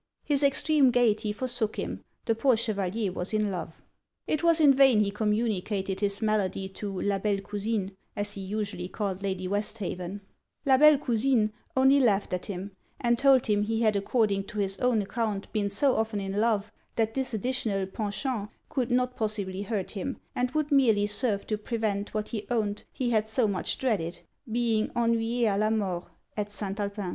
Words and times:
His 0.23 0.41
extreme 0.41 0.89
gaiety 0.89 1.31
forsook 1.31 1.75
him 1.75 2.03
the 2.25 2.33
poor 2.33 2.57
Chevalier 2.57 3.11
was 3.11 3.35
in 3.35 3.51
love. 3.51 3.83
It 4.25 4.41
was 4.41 4.59
in 4.59 4.73
vain 4.73 5.01
he 5.01 5.11
communicated 5.11 5.99
his 5.99 6.23
malady 6.23 6.67
to 6.69 7.01
la 7.01 7.19
belle 7.19 7.41
cousine, 7.41 7.95
(as 8.15 8.33
he 8.33 8.41
usually 8.41 8.87
called 8.87 9.21
Lady 9.21 9.47
Westhaven); 9.47 10.21
la 10.65 10.79
belle 10.79 10.97
cousine 10.97 11.53
only 11.77 11.99
laughed 11.99 12.33
at 12.33 12.47
him, 12.47 12.71
and 12.99 13.19
told 13.19 13.45
him 13.45 13.61
he 13.61 13.81
had 13.81 13.95
according 13.95 14.45
to 14.45 14.57
his 14.57 14.75
own 14.79 15.03
account 15.03 15.53
been 15.53 15.69
so 15.69 15.95
often 15.95 16.19
in 16.19 16.33
love, 16.39 16.71
that 16.95 17.13
this 17.13 17.31
additional 17.35 17.85
penchant 17.85 18.49
could 18.69 18.89
not 18.89 19.15
possibly 19.15 19.61
hurt 19.61 19.91
him, 19.91 20.17
and 20.33 20.49
would 20.53 20.71
merely 20.71 21.05
serve 21.05 21.45
to 21.45 21.59
prevent 21.59 22.11
what 22.11 22.29
he 22.29 22.47
owned 22.49 22.85
he 22.91 23.11
had 23.11 23.27
so 23.27 23.47
much 23.47 23.77
dreaded, 23.77 24.21
being 24.51 24.87
'ennuyé 24.95 25.43
a 25.43 25.59
la 25.59 25.69
mort' 25.69 26.05
at 26.35 26.49
St. 26.49 26.79
Alpin. 26.79 27.09